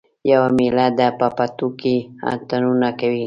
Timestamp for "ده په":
0.97-1.27